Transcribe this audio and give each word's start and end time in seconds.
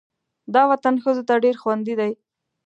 دا 0.53 0.61
وطن 0.71 0.95
ښځو 1.03 1.23
ته 1.27 1.33
ډېر 1.43 1.55
خوندي 1.61 1.93
دی. 1.99 2.11